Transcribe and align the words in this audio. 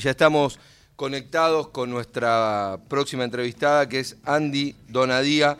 Ya 0.00 0.12
estamos 0.12 0.60
conectados 0.94 1.70
con 1.70 1.90
nuestra 1.90 2.78
próxima 2.88 3.24
entrevistada, 3.24 3.88
que 3.88 3.98
es 3.98 4.16
Andy 4.24 4.76
Donadía, 4.86 5.56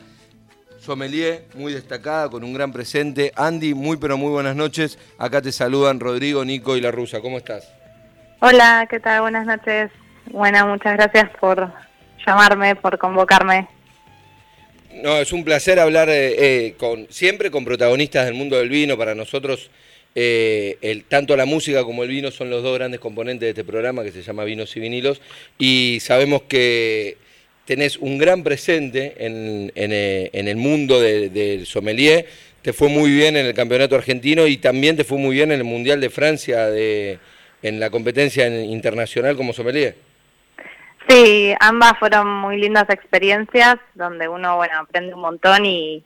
sommelier, 0.79 1.49
muy 1.57 1.73
destacada, 1.73 2.31
con 2.31 2.45
un 2.45 2.55
gran 2.55 2.71
presente. 2.71 3.33
Andy, 3.35 3.75
muy 3.75 3.97
pero 3.97 4.17
muy 4.17 4.31
buenas 4.31 4.55
noches. 4.55 4.97
Acá 5.19 5.43
te 5.43 5.51
saludan 5.51 5.99
Rodrigo, 5.99 6.45
Nico 6.45 6.77
y 6.77 6.81
la 6.81 6.93
Rusa. 6.93 7.21
¿Cómo 7.21 7.39
estás? 7.39 7.69
Hola, 8.39 8.87
¿qué 8.89 9.01
tal? 9.01 9.23
Buenas 9.23 9.45
noches. 9.45 9.91
Bueno, 10.31 10.69
muchas 10.69 10.97
gracias 10.97 11.31
por 11.41 11.73
llamarme, 12.25 12.77
por 12.77 12.97
convocarme. 12.97 13.69
No, 14.93 15.19
es 15.19 15.33
un 15.33 15.45
placer 15.45 15.79
hablar 15.79 16.09
eh, 16.09 16.67
eh, 16.67 16.75
con, 16.77 17.07
siempre 17.11 17.51
con 17.51 17.65
protagonistas 17.65 18.25
del 18.25 18.35
mundo 18.35 18.57
del 18.57 18.69
vino. 18.69 18.97
Para 18.97 19.15
nosotros 19.15 19.71
eh, 20.21 21.03
tanto 21.07 21.37
la 21.37 21.47
música 21.47 21.85
como 21.85 22.03
el 22.03 22.09
vino 22.09 22.33
son 22.33 22.51
los 22.51 22.65
dos 22.65 22.77
grandes 22.77 22.99
componentes 22.99 23.47
de 23.47 23.51
este 23.51 23.65
programa 23.65 24.03
que 24.03 24.11
se 24.11 24.23
llama 24.23 24.43
Vinos 24.43 24.77
y 24.77 24.81
Vinilos 24.81 25.21
y 25.59 25.99
sabemos 26.01 26.43
que 26.43 27.19
tenés 27.65 27.99
un 27.99 28.19
gran 28.19 28.43
presente 28.43 29.15
en, 29.19 29.71
eh, 29.77 30.31
el 30.33 30.57
mundo 30.57 31.01
del 31.01 31.67
sommelier, 31.67 32.27
te 32.63 32.73
fue 32.73 32.89
muy 32.89 33.13
bien 33.13 33.37
en 33.37 33.47
el 33.47 33.55
campeonato 33.55 33.95
argentino 33.95 34.49
y 34.49 34.57
también 34.57 34.97
te 34.97 35.05
fue 35.05 35.19
muy 35.19 35.37
bien 35.37 35.53
en 35.53 35.59
el 35.59 35.65
Mundial 35.65 36.01
de 36.01 36.11
Francia 36.11 36.67
de, 36.67 37.21
en 37.63 37.79
la 37.79 37.91
competencia 37.91 38.49
internacional 38.49 39.37
como 39.37 39.53
sommelier. 39.53 40.08
Sí, 41.09 41.55
ambas 41.61 41.99
fueron 41.99 42.29
muy 42.29 42.59
lindas 42.59 42.89
experiencias 42.91 43.77
donde 43.95 44.29
uno 44.29 44.57
bueno 44.57 44.79
aprende 44.79 45.15
un 45.15 45.23
montón 45.23 45.65
y, 45.65 46.05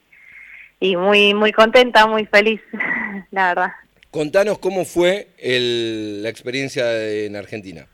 y 0.79 0.95
muy 0.95 1.33
muy 1.33 1.51
contenta, 1.51 2.07
muy 2.07 2.25
feliz, 2.25 2.61
la 3.31 3.49
verdad. 3.49 3.71
Contanos 4.11 4.59
cómo 4.59 4.85
fue 4.85 5.27
la 5.41 6.29
experiencia 6.29 6.85
en 7.25 7.35
Argentina. 7.35 7.87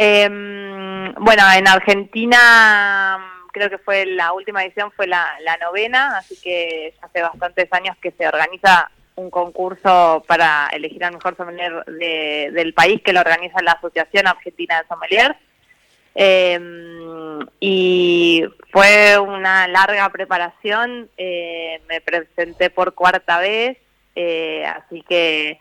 Em, 0.00 1.12
bueno, 1.14 1.42
en 1.54 1.68
Argentina 1.68 3.18
creo 3.52 3.68
que 3.68 3.78
fue 3.78 4.06
la 4.06 4.32
última 4.32 4.62
edición, 4.62 4.92
fue 4.92 5.06
la, 5.08 5.28
novena, 5.60 6.16
así 6.16 6.38
que 6.40 6.94
hace 7.02 7.20
bastantes 7.20 7.66
años 7.72 7.96
que 8.00 8.12
se 8.12 8.28
organiza 8.28 8.90
un 9.16 9.28
concurso 9.28 10.24
para 10.28 10.68
elegir 10.72 11.04
al 11.04 11.14
mejor 11.14 11.36
sommelier 11.36 11.84
del 11.84 12.72
país 12.74 13.02
que 13.02 13.12
lo 13.12 13.20
organiza 13.20 13.60
la 13.60 13.72
Asociación 13.72 14.28
Argentina 14.28 14.80
de 14.80 14.88
Sommeliers. 14.88 15.36
Em, 16.20 17.46
y 17.60 18.44
fue 18.72 19.20
una 19.20 19.68
larga 19.68 20.08
preparación, 20.08 21.08
eh, 21.16 21.80
me 21.88 22.00
presenté 22.00 22.70
por 22.70 22.94
cuarta 22.94 23.38
vez, 23.38 23.78
eh, 24.16 24.64
así 24.66 25.02
que 25.08 25.60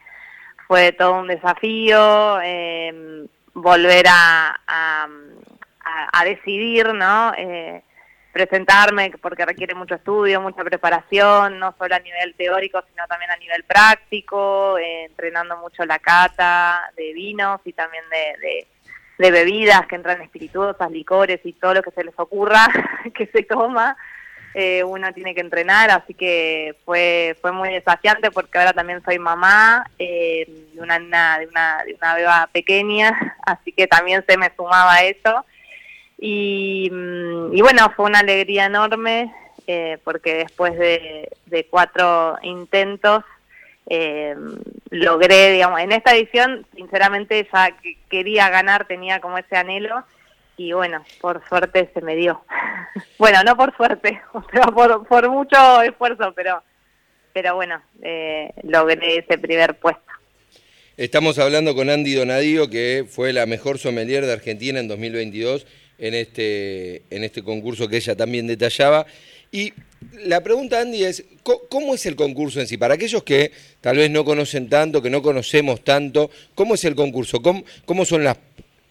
fue 0.67 0.93
todo 0.93 1.19
un 1.19 1.27
desafío 1.27 2.41
em, 2.41 3.27
volver 3.53 4.07
a, 4.09 4.59
a, 4.65 6.25
decidir, 6.25 6.91
¿no? 6.91 7.33
Eh, 7.37 7.83
presentarme 8.33 9.11
porque 9.21 9.45
requiere 9.45 9.75
mucho 9.75 9.93
estudio, 9.93 10.41
mucha 10.41 10.63
preparación, 10.63 11.59
no 11.59 11.75
solo 11.77 11.93
a 11.93 11.99
nivel 11.99 12.33
teórico, 12.33 12.83
sino 12.89 13.05
también 13.05 13.29
a 13.29 13.37
nivel 13.37 13.63
práctico, 13.63 14.79
eh, 14.79 15.05
entrenando 15.05 15.55
mucho 15.57 15.85
la 15.85 15.99
cata 15.99 16.91
de 16.95 17.13
vinos 17.13 17.61
y 17.63 17.73
también 17.73 18.03
de 18.09 18.67
bebidas 19.17 19.87
que 19.87 19.95
entran 19.95 20.21
espirituosas, 20.21 20.91
licores 20.91 21.39
y 21.43 21.53
todo 21.53 21.75
lo 21.75 21.83
que 21.83 21.91
se 21.91 22.03
les 22.03 22.13
ocurra 22.17 22.67
que 23.15 23.27
se 23.27 23.43
toma. 23.43 23.97
Eh, 24.53 24.83
uno 24.83 25.13
tiene 25.13 25.35
que 25.35 25.41
entrenar, 25.41 25.91
así 25.91 26.15
que 26.15 26.75
fue 26.83 27.37
fue 27.41 27.51
muy 27.51 27.69
desafiante 27.69 28.31
porque 28.31 28.57
ahora 28.57 28.73
también 28.73 29.03
soy 29.03 29.19
mamá 29.19 29.85
eh, 29.99 30.47
de, 30.73 30.81
una, 30.81 30.97
de, 30.97 31.47
una, 31.47 31.83
de 31.85 31.93
una 31.93 32.15
beba 32.15 32.49
pequeña, 32.51 33.37
así 33.45 33.71
que 33.71 33.85
también 33.87 34.23
se 34.27 34.37
me 34.37 34.51
sumaba 34.55 35.03
eso. 35.03 35.45
Y, 36.17 36.89
mm, 36.91 37.55
y 37.55 37.61
bueno, 37.61 37.91
fue 37.95 38.05
una 38.05 38.19
alegría 38.19 38.65
enorme 38.65 39.31
eh, 39.67 39.99
porque 40.03 40.35
después 40.35 40.75
de, 40.79 41.29
de 41.45 41.65
cuatro 41.65 42.37
intentos 42.41 43.23
logré, 44.89 45.51
digamos, 45.51 45.79
en 45.79 45.91
esta 45.91 46.15
edición, 46.15 46.65
sinceramente 46.75 47.47
ya 47.51 47.75
quería 48.09 48.49
ganar, 48.49 48.87
tenía 48.87 49.19
como 49.19 49.37
ese 49.37 49.55
anhelo 49.55 50.03
y 50.57 50.73
bueno, 50.73 51.03
por 51.21 51.47
suerte 51.47 51.89
se 51.93 52.01
me 52.01 52.15
dio. 52.15 52.43
bueno, 53.19 53.43
no 53.43 53.55
por 53.55 53.75
suerte, 53.75 54.21
o 54.33 54.41
por, 54.73 55.07
por 55.07 55.29
mucho 55.29 55.81
esfuerzo, 55.81 56.33
pero, 56.35 56.63
pero 57.33 57.55
bueno, 57.55 57.81
eh, 58.01 58.51
logré 58.63 59.19
ese 59.19 59.37
primer 59.37 59.77
puesto. 59.79 60.01
Estamos 60.97 61.37
hablando 61.37 61.75
con 61.75 61.91
Andy 61.91 62.15
Donadío, 62.15 62.69
que 62.71 63.05
fue 63.07 63.31
la 63.31 63.45
mejor 63.45 63.77
sommelier 63.77 64.25
de 64.25 64.33
Argentina 64.33 64.79
en 64.79 64.87
2022 64.87 65.67
en 65.99 66.13
este, 66.13 67.03
en 67.09 67.23
este 67.23 67.43
concurso 67.43 67.87
que 67.87 67.97
ella 67.97 68.15
también 68.15 68.47
detallaba. 68.47 69.05
Y 69.51 69.73
la 70.25 70.41
pregunta, 70.41 70.79
Andy, 70.79 71.03
es, 71.03 71.25
¿cómo 71.69 71.93
es 71.93 72.05
el 72.05 72.15
concurso 72.15 72.59
en 72.59 72.67
sí? 72.67 72.77
Para 72.77 72.95
aquellos 72.95 73.23
que 73.23 73.51
tal 73.81 73.97
vez 73.97 74.09
no 74.09 74.25
conocen 74.25 74.69
tanto, 74.69 75.01
que 75.01 75.09
no 75.09 75.21
conocemos 75.21 75.83
tanto, 75.83 76.29
¿cómo 76.55 76.75
es 76.75 76.85
el 76.85 76.95
concurso? 76.95 77.41
¿Cómo, 77.41 77.63
cómo 77.85 78.05
son 78.05 78.23
las 78.23 78.37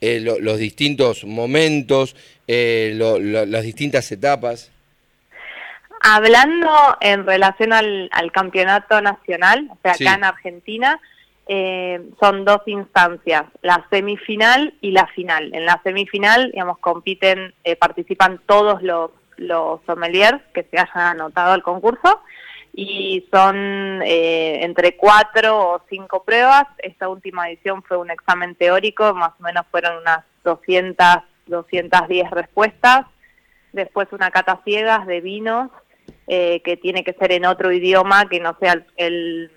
eh, 0.00 0.20
los 0.20 0.58
distintos 0.58 1.24
momentos, 1.24 2.14
eh, 2.46 2.92
las 2.94 3.62
distintas 3.62 4.10
etapas? 4.12 4.70
Hablando 6.02 6.70
en 7.00 7.26
relación 7.26 7.72
al, 7.72 8.10
campeonato 8.32 9.00
nacional, 9.00 9.68
o 9.70 9.78
sea, 9.82 9.92
acá 9.92 10.14
en 10.14 10.24
Argentina, 10.24 11.00
eh, 11.48 12.00
son 12.20 12.44
dos 12.44 12.60
instancias, 12.66 13.44
la 13.62 13.86
semifinal 13.88 14.74
y 14.82 14.90
la 14.90 15.06
final. 15.08 15.54
En 15.54 15.64
la 15.64 15.80
semifinal, 15.82 16.50
digamos, 16.52 16.78
compiten, 16.78 17.54
participan 17.78 18.40
todos 18.46 18.82
los, 18.82 19.10
los 19.36 19.80
sommeliers 19.86 20.42
que 20.54 20.64
se 20.64 20.78
hayan 20.78 21.18
anotado 21.18 21.52
al 21.52 21.62
concurso 21.62 22.20
y 22.72 23.26
son 23.32 24.02
eh, 24.02 24.62
entre 24.62 24.96
cuatro 24.96 25.58
o 25.58 25.82
cinco 25.88 26.24
pruebas. 26.24 26.66
Esta 26.78 27.08
última 27.08 27.48
edición 27.48 27.82
fue 27.82 27.96
un 27.96 28.10
examen 28.10 28.54
teórico, 28.54 29.14
más 29.14 29.32
o 29.40 29.42
menos 29.42 29.64
fueron 29.70 29.96
unas 29.98 30.24
200, 30.44 30.96
210 31.46 32.30
respuestas. 32.30 33.06
Después 33.72 34.08
una 34.12 34.30
cata 34.30 34.60
ciegas 34.64 35.06
de 35.06 35.22
vinos, 35.22 35.70
eh, 36.26 36.60
que 36.64 36.76
tiene 36.76 37.02
que 37.02 37.14
ser 37.14 37.32
en 37.32 37.46
otro 37.46 37.72
idioma 37.72 38.28
que 38.28 38.40
no 38.40 38.56
sea 38.60 38.74
el, 38.74 38.84
el, 38.96 39.50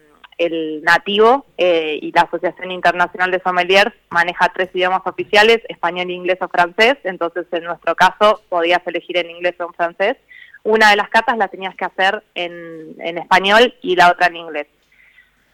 nativo. 0.84 1.46
Eh, 1.58 2.00
y 2.02 2.12
la 2.12 2.22
Asociación 2.22 2.72
Internacional 2.72 3.32
de 3.32 3.42
Sommeliers 3.42 3.94
maneja 4.10 4.52
tres 4.54 4.70
idiomas 4.74 5.02
oficiales, 5.06 5.62
español, 5.68 6.10
inglés 6.12 6.38
o 6.42 6.48
francés. 6.48 6.98
Entonces, 7.04 7.46
en 7.52 7.66
nuestro 7.66 7.96
caso, 7.96 8.42
podías 8.50 8.86
elegir 8.86 9.18
en 9.18 9.30
inglés 9.30 9.56
o 9.60 9.66
en 9.66 9.74
francés 9.74 10.18
una 10.64 10.90
de 10.90 10.98
las 10.98 11.10
catas 11.10 11.38
la 11.38 11.48
tenías 11.48 11.76
que 11.76 11.86
hacer 11.86 12.24
en, 12.36 12.96
en 13.00 13.18
español 13.18 13.74
y 13.82 13.96
la 13.96 14.12
otra 14.12 14.28
en 14.28 14.36
inglés. 14.36 14.68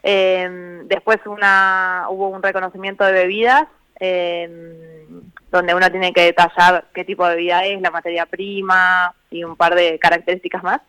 Eh, 0.03 0.81
después 0.85 1.18
una, 1.25 2.06
hubo 2.09 2.29
un 2.29 2.44
reconocimiento 2.44 3.03
de 3.03 3.12
bebidas, 3.12 3.68
eh, 4.00 5.07
donde 5.51 5.74
uno 5.74 5.90
tiene 5.90 6.13
que 6.13 6.25
detallar 6.25 6.85
qué 6.94 7.06
tipo 7.06 7.28
de 7.28 7.35
bebida 7.35 7.66
es, 7.66 7.81
la 7.81 7.91
materia 7.91 8.25
prima 8.25 9.13
y 9.31 9.44
un 9.44 9.56
par 9.56 9.74
de 9.75 9.97
características 10.00 10.63
más. 10.63 10.81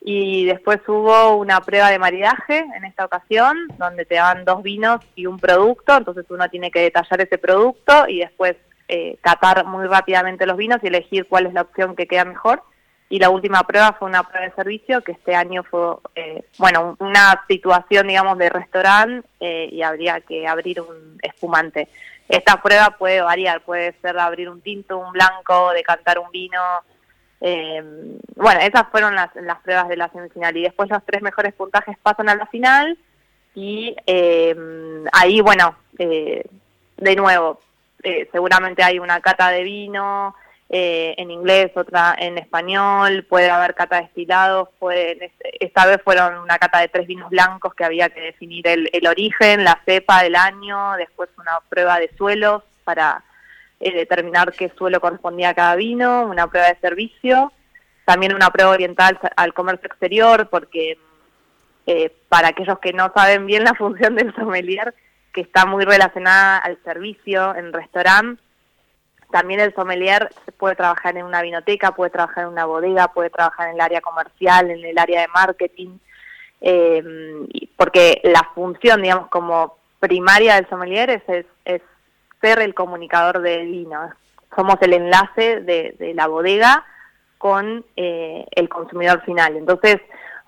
Y 0.00 0.46
después 0.46 0.80
hubo 0.88 1.36
una 1.36 1.60
prueba 1.60 1.90
de 1.90 1.98
maridaje 1.98 2.58
en 2.58 2.84
esta 2.84 3.04
ocasión, 3.04 3.56
donde 3.78 4.06
te 4.06 4.14
daban 4.14 4.44
dos 4.44 4.62
vinos 4.62 5.00
y 5.14 5.26
un 5.26 5.38
producto, 5.38 5.96
entonces 5.96 6.24
uno 6.30 6.48
tiene 6.48 6.70
que 6.70 6.80
detallar 6.80 7.20
ese 7.20 7.36
producto 7.36 8.08
y 8.08 8.20
después 8.20 8.56
eh, 8.88 9.18
catar 9.20 9.66
muy 9.66 9.86
rápidamente 9.86 10.46
los 10.46 10.56
vinos 10.56 10.78
y 10.82 10.86
elegir 10.86 11.26
cuál 11.26 11.46
es 11.46 11.52
la 11.52 11.62
opción 11.62 11.94
que 11.94 12.06
queda 12.06 12.24
mejor 12.24 12.62
y 13.10 13.18
la 13.18 13.28
última 13.28 13.64
prueba 13.64 13.92
fue 13.98 14.08
una 14.08 14.22
prueba 14.22 14.46
de 14.46 14.54
servicio 14.54 15.02
que 15.02 15.12
este 15.12 15.34
año 15.34 15.64
fue, 15.64 15.96
eh, 16.14 16.44
bueno, 16.58 16.96
una 17.00 17.44
situación, 17.48 18.06
digamos, 18.06 18.38
de 18.38 18.48
restaurante 18.48 19.28
eh, 19.40 19.68
y 19.72 19.82
habría 19.82 20.20
que 20.20 20.46
abrir 20.46 20.80
un 20.80 21.18
espumante. 21.20 21.88
Esta 22.28 22.62
prueba 22.62 22.96
puede 22.96 23.20
variar, 23.20 23.62
puede 23.62 23.94
ser 24.00 24.16
abrir 24.16 24.48
un 24.48 24.60
tinto, 24.60 24.96
un 24.96 25.12
blanco, 25.12 25.72
decantar 25.72 26.20
un 26.20 26.30
vino. 26.30 26.62
Eh, 27.40 27.82
bueno, 28.36 28.60
esas 28.60 28.88
fueron 28.90 29.14
las, 29.14 29.34
las 29.36 29.60
pruebas 29.60 29.88
de 29.88 29.96
la 29.96 30.08
semifinal. 30.10 30.56
Y 30.56 30.62
después 30.62 30.90
los 30.90 31.04
tres 31.04 31.22
mejores 31.22 31.54
puntajes 31.54 31.96
pasan 32.02 32.28
a 32.28 32.34
la 32.34 32.46
final. 32.46 32.98
Y 33.54 33.96
ahí, 35.12 35.40
bueno, 35.40 35.74
de 35.98 37.16
nuevo, 37.16 37.60
seguramente 38.30 38.82
hay 38.82 38.98
una 39.00 39.20
cata 39.20 39.50
de 39.50 39.64
vino, 39.64 40.34
eh, 40.72 41.16
en 41.18 41.32
inglés, 41.32 41.72
otra 41.74 42.14
en 42.16 42.38
español, 42.38 43.26
puede 43.28 43.50
haber 43.50 43.74
cata 43.74 43.96
de 43.96 44.02
destilados, 44.02 44.68
esta 45.58 45.84
vez 45.84 46.00
fueron 46.04 46.38
una 46.38 46.58
cata 46.60 46.78
de 46.78 46.86
tres 46.86 47.08
vinos 47.08 47.28
blancos 47.28 47.74
que 47.74 47.82
había 47.82 48.08
que 48.08 48.20
definir 48.20 48.68
el, 48.68 49.06
origen, 49.08 49.64
la 49.64 49.80
cepa 49.84 50.22
del 50.22 50.36
año, 50.36 50.92
después 50.96 51.28
una 51.38 51.58
prueba 51.68 51.98
de 51.98 52.08
suelos 52.16 52.62
para 52.84 53.24
eh, 53.80 53.92
determinar 53.92 54.52
qué 54.52 54.70
suelo 54.76 55.00
correspondía 55.00 55.50
a 55.50 55.54
cada 55.54 55.74
vino, 55.74 56.26
una 56.26 56.46
prueba 56.46 56.68
de 56.68 56.78
servicio, 56.80 57.52
también 58.04 58.34
una 58.34 58.50
prueba 58.50 58.70
oriental 58.70 59.18
al 59.36 59.54
comercio 59.54 59.86
exterior, 59.86 60.48
porque 60.50 60.98
eh, 61.86 62.14
para 62.28 62.48
aquellos 62.48 62.78
que 62.78 62.92
no 62.92 63.10
saben 63.14 63.46
bien 63.46 63.64
la 63.64 63.74
función 63.78 64.14
del 64.14 64.34
sommelier, 64.34 64.94
que 65.32 65.40
está 65.40 65.66
muy 65.66 65.84
relacionada 65.84 66.58
al 66.58 66.78
servicio 66.84 67.54
en 67.54 67.72
restaurante. 67.72 68.42
También 69.30 69.60
el 69.60 69.72
sommelier 69.74 70.28
puede 70.58 70.74
trabajar 70.74 71.16
en 71.16 71.24
una 71.24 71.40
vinoteca, 71.40 71.92
puede 71.92 72.10
trabajar 72.10 72.44
en 72.44 72.50
una 72.50 72.64
bodega, 72.64 73.08
puede 73.12 73.30
trabajar 73.30 73.68
en 73.68 73.74
el 73.74 73.80
área 73.80 74.00
comercial, 74.00 74.70
en 74.70 74.84
el 74.84 74.98
área 74.98 75.20
de 75.20 75.28
marketing, 75.28 75.98
eh, 76.60 77.02
porque 77.76 78.20
la 78.24 78.50
función, 78.54 79.02
digamos, 79.02 79.28
como 79.28 79.78
primaria 80.00 80.56
del 80.56 80.68
sommelier 80.68 81.10
es, 81.10 81.46
es, 81.64 81.82
ser 82.40 82.60
el 82.60 82.74
comunicador 82.74 83.40
del 83.40 83.66
vino. 83.66 84.10
Somos 84.54 84.76
el 84.80 84.94
enlace 84.94 85.60
de, 85.60 86.12
la 86.14 86.26
bodega 86.26 86.84
con 87.38 87.84
eh, 87.96 88.46
el 88.50 88.68
consumidor 88.68 89.22
final. 89.24 89.56
Entonces, 89.56 89.98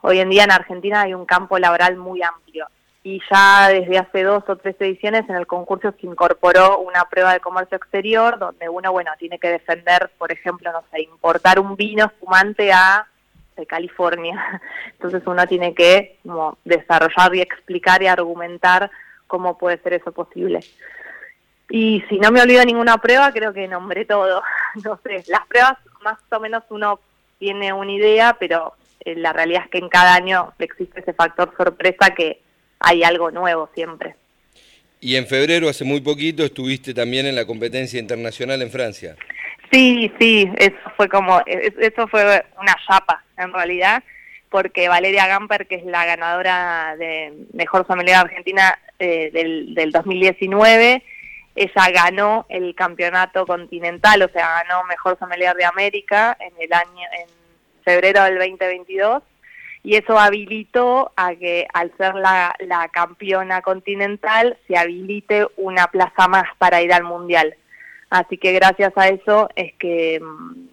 hoy 0.03 0.19
en 0.21 0.31
día 0.31 0.44
en 0.44 0.53
Argentina 0.53 1.03
hay 1.03 1.15
un 1.15 1.25
campo 1.25 1.59
laboral 1.59 1.97
muy 1.97 2.23
amplio 2.23 2.67
y 3.05 3.21
ya 3.31 3.69
desde 3.69 3.99
hace 3.99 4.23
dos 4.23 4.44
o 4.49 4.56
tres 4.56 4.77
ediciones 4.79 5.29
en 5.29 5.35
el 5.35 5.47
concurso 5.47 5.93
se 6.00 6.06
incorporó 6.06 6.79
una 6.79 7.05
prueba 7.06 7.33
de 7.33 7.41
comercio 7.41 7.77
exterior 7.77 8.38
donde 8.38 8.69
uno, 8.69 8.93
bueno, 8.93 9.11
tiene 9.19 9.38
que 9.38 9.49
defender, 9.49 10.11
por 10.19 10.31
ejemplo, 10.31 10.71
no 10.71 10.85
sé, 10.91 11.03
importar 11.03 11.59
un 11.59 11.75
vino 11.75 12.06
espumante 12.06 12.73
a 12.73 13.06
de 13.56 13.67
California. 13.67 14.61
Entonces 14.93 15.23
uno 15.27 15.47
tiene 15.47 15.75
que 15.75 16.19
como, 16.23 16.59
desarrollar 16.65 17.35
y 17.35 17.41
explicar 17.41 18.03
y 18.03 18.06
argumentar 18.06 18.91
cómo 19.27 19.59
puede 19.59 19.79
ser 19.79 19.95
eso 19.95 20.12
posible. 20.12 20.61
Y 21.75 22.05
si 22.11 22.19
no 22.19 22.31
me 22.31 22.43
olvido 22.43 22.63
ninguna 22.67 22.99
prueba, 22.99 23.33
creo 23.33 23.55
que 23.55 23.67
nombré 23.67 24.05
todo. 24.05 24.43
No 24.85 25.01
sé, 25.03 25.23
las 25.29 25.47
pruebas 25.47 25.79
más 26.03 26.19
o 26.31 26.41
menos 26.41 26.65
uno 26.69 27.01
tiene 27.39 27.73
una 27.73 27.93
idea, 27.93 28.37
pero 28.39 28.75
eh, 29.05 29.15
la 29.17 29.33
realidad 29.33 29.63
es 29.65 29.71
que 29.71 29.79
en 29.79 29.89
cada 29.89 30.15
año 30.15 30.53
existe 30.59 31.01
ese 31.01 31.15
factor 31.15 31.53
sorpresa 31.57 32.15
que 32.15 32.41
hay 32.79 33.03
algo 33.03 33.31
nuevo 33.31 33.71
siempre. 33.75 34.17
Y 35.01 35.17
en 35.17 35.27
febrero, 35.27 35.69
hace 35.69 35.85
muy 35.85 36.03
poquito, 36.03 36.45
estuviste 36.45 36.93
también 36.93 37.27
en 37.27 37.35
la 37.35 37.47
competencia 37.47 37.99
internacional 37.99 38.61
en 38.61 38.71
Francia. 38.71 39.17
Sí, 39.71 40.13
sí, 40.19 40.51
eso 40.59 40.77
fue 40.97 41.09
como, 41.09 41.41
eso 41.47 42.07
fue 42.09 42.45
una 42.61 42.77
chapa 42.87 43.25
en 43.39 43.51
realidad, 43.51 44.03
porque 44.51 44.89
Valeria 44.89 45.27
Gamper, 45.27 45.67
que 45.67 45.77
es 45.77 45.85
la 45.85 46.05
ganadora 46.05 46.97
de 46.99 47.33
Mejor 47.55 47.87
Sommelier 47.87 48.17
Argentina 48.17 48.79
eh, 48.99 49.31
del, 49.33 49.75
del 49.75 49.91
2019, 49.91 51.03
ella 51.54 51.90
ganó 51.93 52.46
el 52.49 52.75
campeonato 52.75 53.46
continental, 53.46 54.22
o 54.22 54.28
sea, 54.28 54.62
ganó 54.62 54.84
Mejor 54.84 55.19
Sommelier 55.19 55.54
de 55.54 55.64
América 55.64 56.37
en 56.40 56.52
el 56.58 56.72
año, 56.72 57.06
en 57.19 57.28
febrero 57.84 58.25
del 58.25 58.38
2022, 58.38 59.22
y 59.82 59.96
eso 59.96 60.19
habilitó 60.19 61.12
a 61.16 61.34
que 61.34 61.66
al 61.75 61.93
ser 61.96 62.14
la, 62.14 62.54
campeona 62.93 63.62
continental 63.62 64.56
se 64.69 64.76
habilite 64.76 65.46
una 65.56 65.88
plaza 65.88 66.28
más 66.28 66.44
para 66.58 66.81
ir 66.81 66.93
al 66.93 67.02
mundial. 67.02 67.54
Así 68.08 68.38
que 68.38 68.52
gracias 68.52 68.93
a 68.96 69.08
eso 69.08 69.49
es 69.56 69.72
que 69.75 70.20
mm, 70.20 70.69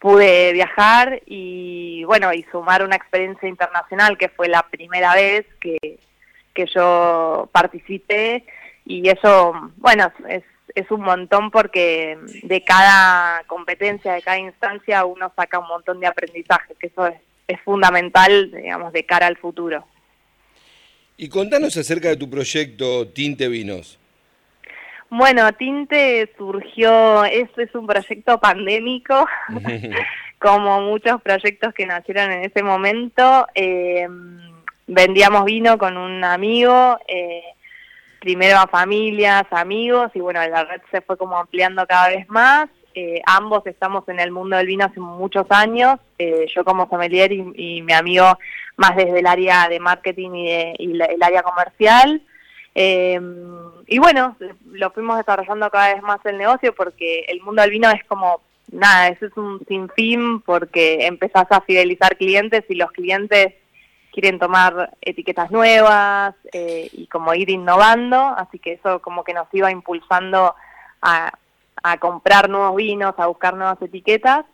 pude 0.00 0.52
viajar 0.52 1.22
y 1.26 2.04
bueno, 2.04 2.32
y 2.32 2.42
sumar 2.50 2.82
una 2.82 2.96
experiencia 2.96 3.48
internacional 3.48 4.18
que 4.18 4.28
fue 4.28 4.48
la 4.48 4.62
primera 4.68 5.14
vez 5.14 5.46
que, 5.60 5.98
que 6.52 6.66
yo 6.66 7.48
participé 7.52 8.44
y 8.84 9.08
eso, 9.08 9.72
bueno, 9.76 10.12
es, 10.28 10.44
es 10.74 10.90
un 10.90 11.02
montón 11.02 11.50
porque 11.50 12.18
de 12.42 12.64
cada 12.64 13.42
competencia, 13.46 14.12
de 14.12 14.22
cada 14.22 14.38
instancia 14.38 15.04
uno 15.04 15.32
saca 15.36 15.58
un 15.58 15.68
montón 15.68 16.00
de 16.00 16.06
aprendizaje, 16.06 16.74
que 16.78 16.88
eso 16.88 17.06
es 17.06 17.16
es 17.46 17.60
fundamental, 17.60 18.50
digamos, 18.50 18.92
de 18.92 19.04
cara 19.04 19.26
al 19.26 19.36
futuro. 19.36 19.84
Y 21.16 21.28
contanos 21.28 21.76
acerca 21.76 22.08
de 22.08 22.16
tu 22.16 22.28
proyecto 22.28 23.08
Tinte 23.08 23.48
Vinos. 23.48 23.98
Bueno, 25.10 25.52
Tinte 25.52 26.32
surgió, 26.36 27.24
es, 27.24 27.48
es 27.56 27.74
un 27.74 27.86
proyecto 27.86 28.40
pandémico, 28.40 29.26
como 30.38 30.80
muchos 30.80 31.22
proyectos 31.22 31.72
que 31.72 31.86
nacieron 31.86 32.32
en 32.32 32.44
ese 32.44 32.62
momento. 32.62 33.46
Eh, 33.54 34.08
vendíamos 34.86 35.44
vino 35.44 35.78
con 35.78 35.96
un 35.96 36.24
amigo, 36.24 36.98
eh, 37.06 37.42
primero 38.24 38.56
a 38.58 38.66
familias, 38.66 39.44
amigos, 39.50 40.10
y 40.14 40.20
bueno, 40.20 40.40
la 40.48 40.64
red 40.64 40.80
se 40.90 41.02
fue 41.02 41.18
como 41.18 41.36
ampliando 41.36 41.86
cada 41.86 42.08
vez 42.08 42.26
más. 42.30 42.70
Eh, 42.94 43.20
ambos 43.26 43.66
estamos 43.66 44.08
en 44.08 44.18
el 44.18 44.30
mundo 44.30 44.56
del 44.56 44.66
vino 44.66 44.86
hace 44.86 44.98
muchos 44.98 45.44
años, 45.50 46.00
eh, 46.18 46.46
yo 46.54 46.64
como 46.64 46.88
sommelier 46.88 47.32
y, 47.32 47.82
mi 47.82 47.92
amigo 47.92 48.38
más 48.78 48.96
desde 48.96 49.18
el 49.18 49.26
área 49.26 49.68
de 49.68 49.78
marketing 49.78 50.30
y, 50.36 50.48
el 50.78 51.22
área 51.22 51.42
comercial. 51.42 52.22
Eh, 52.74 53.20
y 53.88 53.98
bueno, 53.98 54.38
lo 54.72 54.90
fuimos 54.92 55.18
desarrollando 55.18 55.68
cada 55.68 55.92
vez 55.92 56.02
más 56.02 56.20
el 56.24 56.38
negocio 56.38 56.74
porque 56.74 57.26
el 57.28 57.42
mundo 57.42 57.60
del 57.60 57.72
vino 57.72 57.90
es 57.90 58.02
como, 58.04 58.40
nada, 58.72 59.08
eso 59.08 59.26
es 59.26 59.36
un 59.36 59.60
sinfín 59.68 60.40
porque 60.40 61.06
empezás 61.06 61.46
a 61.50 61.60
fidelizar 61.60 62.16
clientes 62.16 62.64
y 62.70 62.74
los 62.74 62.90
clientes 62.90 63.52
quieren 64.14 64.38
tomar 64.38 64.96
etiquetas 65.00 65.50
nuevas 65.50 66.34
y 66.52 67.06
como 67.08 67.34
ir 67.34 67.50
innovando, 67.50 68.16
así 68.16 68.58
que 68.58 68.74
eso 68.74 69.02
como 69.02 69.24
que 69.24 69.34
nos 69.34 69.48
iba 69.52 69.70
impulsando 69.70 70.54
a 71.02 71.32
a 71.84 71.98
comprar 71.98 72.48
nuevos 72.48 72.74
vinos, 72.76 73.14
a 73.18 73.26
buscar 73.26 73.54
nuevas 73.54 73.80
etiquetas. 73.80 74.46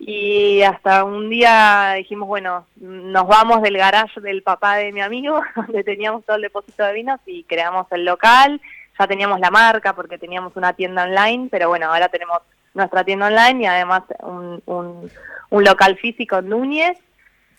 Y 0.00 0.62
hasta 0.62 1.04
un 1.04 1.30
día 1.30 1.94
dijimos, 1.96 2.26
bueno, 2.26 2.66
nos 2.74 3.28
vamos 3.28 3.62
del 3.62 3.78
garage 3.78 4.20
del 4.20 4.42
papá 4.42 4.76
de 4.76 4.90
mi 4.90 5.00
amigo, 5.00 5.40
donde 5.56 5.84
teníamos 5.84 6.24
todo 6.24 6.36
el 6.36 6.42
depósito 6.42 6.84
de 6.84 6.92
vinos, 6.92 7.20
y 7.24 7.44
creamos 7.44 7.86
el 7.92 8.04
local. 8.04 8.60
Ya 8.98 9.06
teníamos 9.06 9.38
la 9.38 9.50
marca 9.52 9.94
porque 9.94 10.18
teníamos 10.18 10.56
una 10.56 10.72
tienda 10.72 11.04
online, 11.04 11.48
pero 11.50 11.68
bueno, 11.68 11.86
ahora 11.86 12.08
tenemos 12.08 12.38
nuestra 12.74 13.04
tienda 13.04 13.28
online 13.28 13.62
y 13.62 13.66
además 13.66 14.02
un, 14.18 14.60
un, 14.66 15.10
un 15.50 15.64
local 15.64 15.96
físico 15.98 16.38
en 16.38 16.48
Núñez, 16.48 16.98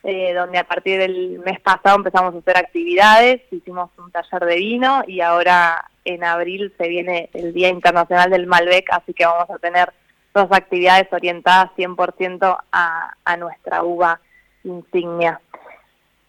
eh, 0.04 0.34
donde 0.34 0.58
a 0.58 0.66
partir 0.66 1.00
del 1.00 1.40
mes 1.40 1.60
pasado 1.62 1.96
empezamos 1.96 2.36
a 2.36 2.40
hacer 2.40 2.58
actividades, 2.58 3.42
hicimos 3.52 3.90
un 3.98 4.12
taller 4.12 4.46
de 4.46 4.56
vino 4.56 5.04
y 5.08 5.22
ahora 5.22 5.86
en 6.06 6.24
abril 6.24 6.74
se 6.78 6.88
viene 6.88 7.30
el 7.34 7.54
Día 7.54 7.70
Internacional 7.70 8.30
del 8.30 8.48
Malbec, 8.48 8.92
así 8.92 9.14
que 9.14 9.26
vamos 9.26 9.50
a 9.50 9.60
tener 9.60 9.94
dos 10.34 10.48
actividades 10.52 11.08
orientadas 11.12 11.72
100% 11.78 12.58
a, 12.72 13.14
a 13.24 13.38
nuestra 13.38 13.84
uva 13.84 14.20
insignia. 14.64 15.40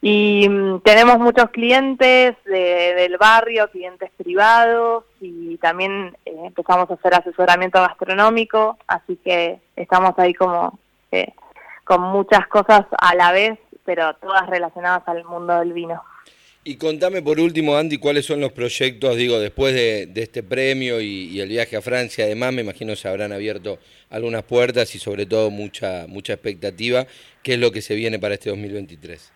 Y 0.07 0.47
mm, 0.51 0.81
tenemos 0.81 1.19
muchos 1.19 1.49
clientes 1.49 2.37
del 2.45 3.17
barrio, 3.17 3.71
clientes 3.71 4.11
privados 4.19 5.05
y 5.19 5.57
también 5.57 6.15
eh, 6.27 6.33
empezamos 6.45 6.91
a 6.91 6.95
hacer 6.95 7.15
asesoramiento 7.15 7.81
gastronómico, 7.81 8.77
así 8.87 9.17
que 9.25 9.61
estamos 9.77 10.13
ahí 10.19 10.35
como 10.35 10.79
eh, 11.11 11.33
con 11.85 12.03
muchas 12.03 12.47
cosas 12.49 12.85
a 12.99 13.15
la 13.15 13.33
vez, 13.33 13.59
pero 13.85 14.15
todas 14.15 14.49
relacionadas 14.49 15.03
al 15.07 15.25
mundo 15.25 15.59
del 15.59 15.73
vino. 15.73 16.03
Y 16.67 16.77
contame 16.77 17.21
por 17.21 17.39
último, 17.39 17.77
Andy, 17.77 17.99
cuáles 17.99 18.25
son 18.25 18.41
los 18.41 18.51
proyectos, 18.53 19.17
digo, 19.17 19.39
después 19.39 19.75
de, 19.75 20.11
este 20.15 20.43
premio 20.43 20.99
y, 20.99 21.39
el 21.39 21.51
viaje 21.51 21.77
a 21.77 21.83
Francia, 21.83 22.25
además 22.25 22.55
me 22.55 22.63
imagino 22.63 22.97
se 22.97 23.07
habrán 23.07 23.33
abierto 23.33 23.79
algunas 24.09 24.45
puertas 24.45 24.95
y 24.95 24.99
sobre 24.99 25.27
todo 25.27 25.51
mucha, 25.51 26.07
mucha 26.09 26.33
expectativa. 26.33 27.07
¿Qué 27.43 27.55
es 27.55 27.59
lo 27.59 27.71
que 27.71 27.83
se 27.83 27.95
viene 27.95 28.19
para 28.19 28.35
este 28.35 28.49
2023? 28.49 29.31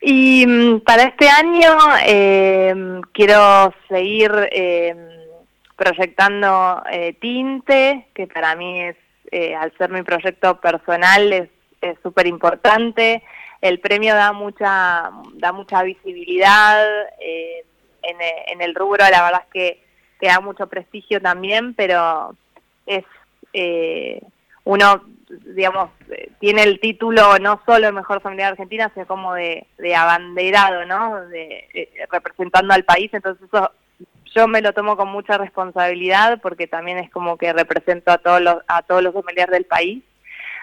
Y 0.00 0.46
mm, 0.46 0.80
para 0.80 1.02
este 1.02 1.28
año 1.28 1.76
eh, 2.06 2.74
quiero 3.12 3.74
seguir 3.86 4.32
eh, 4.52 4.94
proyectando 5.76 6.82
eh, 6.90 7.12
Tinte, 7.20 8.06
que 8.14 8.26
para 8.26 8.56
mí 8.56 8.80
es, 8.80 8.96
al 9.58 9.70
ser 9.76 9.90
mi 9.90 10.02
proyecto 10.02 10.58
personal, 10.62 11.30
es 11.30 11.50
súper 12.02 12.26
importante 12.26 13.22
el 13.60 13.80
premio 13.80 14.14
da 14.14 14.32
mucha, 14.32 15.10
da 15.34 15.52
mucha 15.52 15.82
visibilidad 15.82 16.84
eh, 17.20 17.64
en, 18.02 18.60
el 18.60 18.74
rubro, 18.74 19.04
la 19.10 19.22
verdad 19.22 19.42
es 19.44 19.52
que, 19.52 19.86
te 20.18 20.28
da 20.28 20.40
mucho 20.40 20.66
prestigio 20.66 21.20
también, 21.20 21.74
pero 21.74 22.34
es 22.86 23.04
eh, 23.52 24.22
uno, 24.64 25.04
digamos, 25.28 25.90
tiene 26.40 26.62
el 26.62 26.80
título 26.80 27.38
no 27.38 27.60
solo 27.66 27.86
de 27.86 27.92
Mejor 27.92 28.22
Familia 28.22 28.46
de 28.46 28.52
Argentina, 28.52 28.90
sino 28.94 29.06
como 29.06 29.34
de, 29.34 29.66
abanderado, 29.94 30.86
¿no? 30.86 31.26
De, 31.26 31.68
eh, 31.74 31.90
representando 32.10 32.72
al 32.72 32.84
país, 32.84 33.12
entonces 33.12 33.46
eso 33.46 33.70
yo 34.34 34.48
me 34.48 34.62
lo 34.62 34.72
tomo 34.72 34.96
con 34.96 35.08
mucha 35.08 35.36
responsabilidad 35.36 36.40
porque 36.40 36.66
también 36.66 36.96
es 36.96 37.10
como 37.10 37.36
que 37.36 37.52
represento 37.52 38.10
a 38.10 38.18
todos 38.18 38.40
los, 38.40 38.56
a 38.68 38.82
todos 38.82 39.02
los 39.02 39.12
familiares 39.12 39.52
del 39.52 39.66
país 39.66 40.02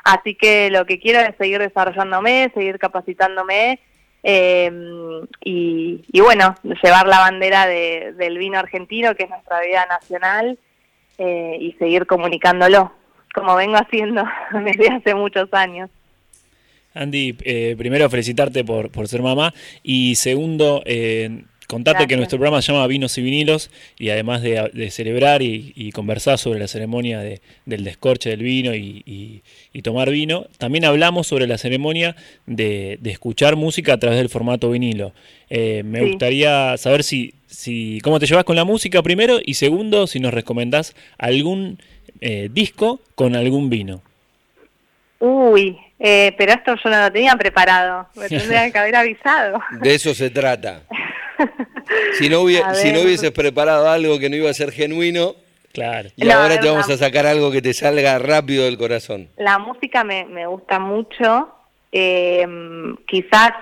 Así 0.04 0.36
que 0.36 0.70
lo 0.70 0.86
que 0.86 1.00
quiero 1.00 1.20
es 1.20 1.36
seguir 1.38 1.60
desarrollándome, 1.60 2.52
seguir 2.54 2.78
capacitándome 2.78 3.80
em, 4.22 5.26
y, 5.44 6.02
bueno, 6.20 6.56
llevar 6.84 7.08
la 7.08 7.20
bandera 7.20 7.68
del 7.68 8.38
vino 8.38 8.60
argentino, 8.60 9.16
que 9.16 9.24
es 9.24 9.30
nuestra 9.30 9.62
vida 9.62 9.86
nacional, 9.86 10.60
eh, 11.18 11.58
y 11.60 11.72
seguir 11.74 12.06
comunicándolo, 12.06 12.92
como 13.34 13.56
vengo 13.56 13.78
haciendo 13.78 14.24
desde 14.66 14.90
hace 14.90 15.16
muchos 15.16 15.48
años. 15.54 15.90
Andy, 16.96 17.36
eh, 17.44 17.76
primero 17.78 18.10
felicitarte 18.10 18.64
por, 18.64 18.92
por 18.92 19.08
ser 19.08 19.22
mamá 19.22 19.54
y 19.82 20.16
segundo, 20.16 20.84
eh, 20.86 21.44
Contarte 21.74 22.06
que 22.06 22.16
nuestro 22.16 22.38
programa 22.38 22.62
se 22.62 22.72
llama 22.72 22.86
Vinos 22.86 23.18
y 23.18 23.24
Vinilos 23.24 23.72
y 23.98 24.12
además 24.12 24.44
de, 24.44 24.92
celebrar 24.92 25.42
y, 25.42 25.92
conversar 25.92 26.38
sobre 26.38 26.60
la 26.60 26.68
ceremonia 26.68 27.20
del 27.20 27.84
descorche 27.84 28.30
del 28.30 28.44
vino 28.44 28.76
y, 28.76 29.42
tomar 29.82 30.12
vino, 30.12 30.46
también 30.60 30.86
hablamos 30.86 31.26
sobre 31.26 31.48
la 31.48 31.58
ceremonia 31.58 32.16
de, 32.46 33.00
escuchar 33.06 33.56
música 33.56 33.94
a 33.94 33.98
través 33.98 34.20
del 34.20 34.30
formato 34.30 34.70
vinilo. 34.70 35.14
Eh, 35.50 35.82
me 35.84 36.06
gustaría 36.06 36.78
saber 36.78 37.04
si, 37.04 37.34
si 37.48 38.00
cómo 38.04 38.20
te 38.20 38.28
llevas 38.28 38.44
con 38.44 38.56
la 38.56 38.66
música 38.66 39.02
primero 39.02 39.40
y 39.44 39.56
segundo, 39.56 40.06
si 40.06 40.20
nos 40.20 40.32
recomendás 40.32 40.96
algún 41.18 41.80
eh, 42.22 42.50
disco 42.52 43.02
con 43.16 43.36
algún 43.36 43.72
vino. 43.72 44.04
Uy, 45.18 45.78
eh, 46.00 46.36
pero 46.38 46.52
esto 46.52 46.76
yo 46.84 46.90
no 46.90 47.02
lo 47.02 47.12
tenía 47.12 47.36
preparado, 47.36 48.08
me 48.16 48.30
tendría 48.30 48.70
que 48.72 48.78
haber 48.78 48.96
avisado. 48.96 49.60
De 49.82 49.96
eso 49.96 50.14
se 50.14 50.30
trata. 50.30 50.84
si 52.14 52.30
no, 52.30 52.46
si 52.74 52.92
no 52.92 53.02
hubieses 53.02 53.32
preparado 53.32 53.90
algo 53.90 54.20
que 54.20 54.30
no 54.30 54.36
iba 54.36 54.50
a 54.50 54.54
ser 54.54 54.72
genuino, 54.72 55.36
claro. 55.72 56.10
y 56.16 56.30
ahora 56.30 56.60
te 56.60 56.70
vamos 56.70 56.90
a 56.90 56.98
sacar 56.98 57.26
algo 57.26 57.52
que 57.52 57.62
te 57.62 57.74
salga 57.74 58.20
rápido 58.20 58.66
del 58.66 58.78
corazón. 58.78 59.30
La 59.38 59.58
música 59.58 60.04
me, 60.04 60.26
me 60.26 60.48
gusta 60.48 60.80
mucho, 60.80 61.50
eh, 61.92 62.46
quizás 63.08 63.54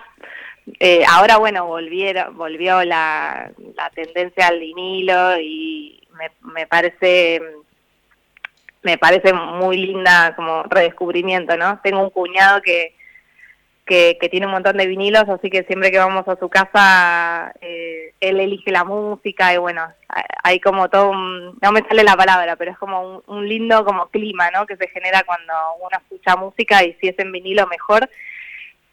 eh, 0.80 1.04
ahora 1.10 1.38
bueno 1.38 1.66
volvieron, 1.66 2.38
volvió 2.38 2.84
la, 2.84 3.52
la 3.76 3.90
tendencia 3.90 4.48
al 4.48 4.60
vinilo 4.60 5.40
y 5.40 6.02
me, 6.18 6.32
me 6.54 6.68
parece 6.68 7.42
me 8.84 8.98
parece 8.98 9.34
muy 9.34 9.78
linda 9.78 10.34
como 10.36 10.64
redescubrimiento, 10.64 11.56
¿no? 11.56 11.80
Tengo 11.84 12.02
un 12.02 12.10
cuñado 12.10 12.62
que, 12.62 12.96
que, 13.92 14.30
tiene 14.30 14.46
un 14.46 14.54
montón 14.54 14.78
de 14.78 14.88
vinilos, 14.88 15.28
así 15.28 15.50
que 15.50 15.64
siempre 15.64 15.92
que 15.92 15.98
vamos 15.98 16.26
a 16.26 16.38
su 16.38 16.48
casa, 16.48 17.52
eh, 17.60 18.14
él 18.22 18.40
elige 18.40 18.72
la 18.72 18.86
música 18.86 19.54
y 19.54 19.58
bueno, 19.58 19.86
hay 20.44 20.62
como 20.62 20.90
todo 20.90 21.10
un, 21.10 21.58
no 21.62 21.72
me 21.74 21.82
sale 21.82 22.06
la 22.06 22.16
palabra, 22.16 22.56
pero 22.56 22.72
es 22.72 22.78
como 22.78 23.22
un, 23.28 23.50
lindo 23.50 23.84
como 23.84 24.08
clima, 24.08 24.50
¿no? 24.52 24.66
Que 24.66 24.78
se 24.78 24.88
genera 24.88 25.24
cuando 25.24 25.52
uno 25.82 25.90
escucha 25.98 26.38
música 26.38 26.86
y 26.86 26.94
si 27.02 27.10
es 27.10 27.20
en 27.20 27.34
vinilo 27.34 27.68
mejor. 27.68 28.10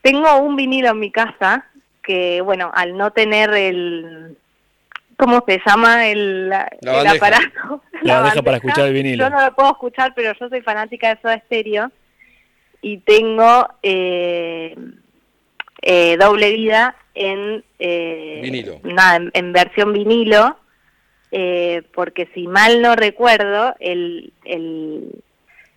Tengo 0.02 0.36
un 0.38 0.56
vinilo 0.56 0.90
en 0.90 0.98
mi 0.98 1.12
casa 1.12 1.66
que, 2.02 2.40
bueno, 2.40 2.72
al 2.74 2.96
no 2.96 3.12
tener 3.12 3.54
el, 3.54 4.36
¿cómo 5.16 5.44
se 5.46 5.60
llama 5.64 6.08
el, 6.08 6.52
el 6.80 7.06
aparato? 7.06 7.82
La, 8.02 8.20
bandeja, 8.20 8.42
para 8.42 8.56
escuchar 8.56 8.86
el 8.86 8.94
vinilo. 8.94 9.24
Yo 9.24 9.30
no 9.30 9.44
lo 9.44 9.54
puedo 9.54 9.70
escuchar, 9.70 10.12
pero 10.14 10.32
yo 10.32 10.48
soy 10.48 10.60
fanática 10.60 11.14
de 11.14 11.20
Soda 11.20 11.38
Stereo 11.46 11.92
y 12.80 12.98
tengo 12.98 13.68
eh, 13.82 14.76
eh, 15.82 16.16
doble 16.16 16.52
vida 16.52 16.96
en 17.14 17.64
eh, 17.78 18.40
vinilo. 18.42 18.80
Nada, 18.84 19.28
en, 19.32 19.52
versión 19.52 19.92
vinilo, 19.92 20.56
porque 21.94 22.28
si 22.34 22.46
mal 22.46 22.80
no 22.80 22.96
recuerdo, 22.96 23.74
el, 23.80 24.32
el 24.44 25.22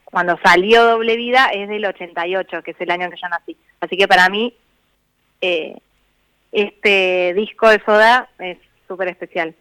cuando 0.05 0.37
salió 0.43 0.83
doble 0.85 1.15
vida 1.15 1.49
es 1.53 1.69
del 1.69 1.85
88, 1.85 2.63
que 2.63 2.71
es 2.71 2.81
el 2.81 2.91
año 2.91 3.09
que 3.09 3.17
yo 3.21 3.29
nací. 3.29 3.57
Así 3.79 3.97
que 3.97 4.07
para 4.07 4.29
mí 4.29 4.53
este 6.51 7.33
disco 7.33 7.69
de 7.69 7.81
Soda 7.85 8.29
es 8.39 8.57
súper 8.87 9.07
especial. 9.07 9.55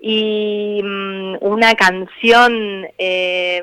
Y 0.00 0.80
mm, 0.82 1.36
una 1.40 1.74
canción, 1.74 2.86
eh, 2.98 3.62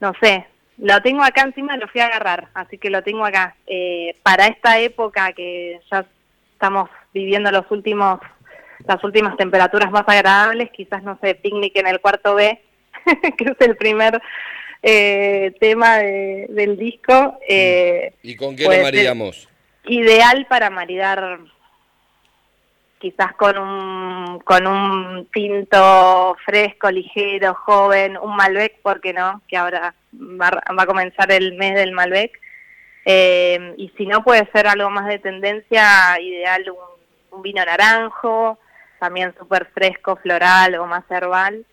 no 0.00 0.12
sé, 0.22 0.46
lo 0.80 1.02
tengo 1.02 1.22
acá 1.22 1.42
encima, 1.42 1.76
lo 1.76 1.88
fui 1.88 2.00
a 2.00 2.06
agarrar, 2.06 2.48
así 2.54 2.78
que 2.78 2.90
lo 2.90 3.02
tengo 3.02 3.24
acá. 3.24 3.54
Eh, 3.66 4.16
para 4.22 4.46
esta 4.46 4.78
época 4.78 5.32
que 5.32 5.78
ya 5.90 6.06
estamos 6.52 6.88
viviendo 7.12 7.50
los 7.50 7.70
últimos, 7.70 8.20
las 8.86 9.02
últimas 9.04 9.36
temperaturas 9.36 9.90
más 9.90 10.04
agradables, 10.06 10.70
quizás, 10.70 11.02
no 11.02 11.18
sé, 11.22 11.34
picnic 11.34 11.76
en 11.76 11.86
el 11.86 12.00
cuarto 12.00 12.34
B, 12.34 12.60
que 13.36 13.44
es 13.44 13.60
el 13.60 13.76
primer 13.76 14.20
eh, 14.82 15.52
tema 15.60 15.98
del 15.98 16.76
disco. 16.78 17.38
¿Y 18.22 18.36
con 18.36 18.56
qué 18.56 18.64
lo 18.64 18.82
maridamos? 18.82 19.48
Ideal 19.84 20.46
para 20.48 20.70
maridar 20.70 21.40
quizás 23.00 23.32
con 23.34 23.58
un, 23.58 24.38
con 24.40 24.66
un 24.66 25.26
tinto 25.32 26.36
fresco, 26.44 26.90
ligero, 26.90 27.54
joven, 27.54 28.16
un 28.18 28.36
Malbec, 28.36 28.80
¿por 28.82 29.00
qué 29.00 29.12
no? 29.12 29.40
Que 29.48 29.56
ahora 29.56 29.94
va, 30.12 30.62
a 30.64 30.86
comenzar 30.86 31.32
el 31.32 31.54
mes 31.54 31.74
del 31.74 31.92
Malbec. 31.92 32.38
Eh, 33.06 33.74
y 33.78 33.88
si 33.96 34.06
no, 34.06 34.22
puede 34.22 34.48
ser 34.52 34.66
algo 34.66 34.90
más 34.90 35.06
de 35.08 35.18
tendencia, 35.18 36.20
ideal 36.20 36.64
un, 37.32 37.42
vino 37.42 37.64
naranjo, 37.64 38.58
también 38.98 39.34
súper 39.38 39.66
fresco, 39.72 40.16
floral 40.16 40.74
o 40.74 40.86
más 40.86 41.04
herbal. 41.10 41.64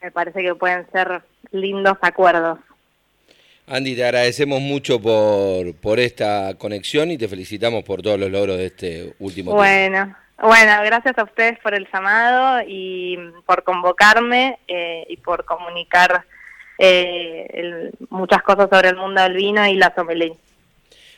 Me 0.00 0.12
parece 0.12 0.40
que 0.40 0.54
pueden 0.54 0.86
ser 0.92 1.22
lindos 1.50 1.98
acuerdos. 2.00 2.60
Andy, 3.66 3.96
te 3.96 4.04
agradecemos 4.04 4.60
mucho 4.60 5.00
por, 5.00 5.74
por 5.80 5.98
esta 5.98 6.54
conexión 6.56 7.10
y 7.10 7.18
te 7.18 7.26
felicitamos 7.26 7.82
por 7.82 8.00
todos 8.00 8.20
los 8.20 8.30
logros 8.30 8.58
de 8.58 8.66
este 8.66 9.14
último 9.18 9.52
Bueno, 9.52 9.98
bueno, 9.98 10.25
gracias 10.38 11.18
a 11.18 11.24
ustedes 11.24 11.58
por 11.60 11.74
el 11.74 11.88
llamado 11.92 12.64
y 12.66 13.18
por 13.46 13.64
convocarme 13.64 14.58
eh, 14.68 15.06
y 15.08 15.16
por 15.16 15.44
comunicar 15.44 16.24
eh, 16.78 17.92
muchas 18.10 18.42
cosas 18.42 18.68
sobre 18.70 18.90
el 18.90 18.96
mundo 18.96 19.22
del 19.22 19.34
vino 19.34 19.66
y 19.66 19.76
la 19.76 19.94
sommelier. 19.94 20.32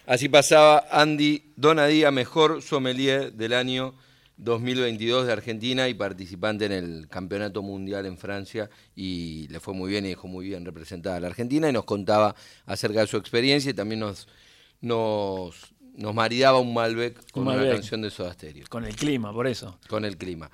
Así 0.06 0.28
pasaba 0.28 0.84
Andy 0.90 1.52
Donadía, 1.56 2.10
mejor 2.10 2.62
sommelier 2.62 3.32
del 3.32 3.52
año 3.52 3.94
2022 4.38 5.26
de 5.26 5.32
Argentina 5.32 5.88
y 5.88 5.94
participante 5.94 6.64
en 6.66 6.72
el 6.72 7.08
Campeonato 7.08 7.60
Mundial 7.60 8.06
en 8.06 8.16
Francia 8.16 8.70
y 8.94 9.48
le 9.48 9.60
fue 9.60 9.74
muy 9.74 9.90
bien 9.90 10.06
y 10.06 10.10
dejó 10.10 10.28
muy 10.28 10.46
bien 10.46 10.64
representada 10.64 11.16
a 11.16 11.20
la 11.20 11.26
Argentina 11.26 11.68
y 11.68 11.72
nos 11.72 11.84
contaba 11.84 12.34
acerca 12.64 13.00
de 13.00 13.08
su 13.08 13.16
experiencia 13.16 13.70
y 13.70 13.74
también 13.74 14.00
nos, 14.00 14.28
nos 14.80 15.74
nos 15.98 16.14
maridaba 16.14 16.58
un 16.58 16.72
Malbec 16.72 17.30
con 17.32 17.46
una 17.46 17.68
canción 17.70 18.00
de 18.02 18.10
Soda 18.10 18.32
Stereo. 18.32 18.66
Con 18.68 18.84
el 18.84 18.94
clima, 18.94 19.32
por 19.32 19.46
eso. 19.46 19.78
Con 19.88 20.04
el 20.04 20.16
clima. 20.16 20.50